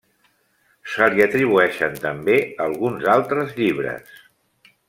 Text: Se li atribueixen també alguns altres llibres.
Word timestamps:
Se 0.93 1.09
li 1.15 1.25
atribueixen 1.25 2.01
també 2.07 2.39
alguns 2.67 3.07
altres 3.17 3.57
llibres. 3.63 4.21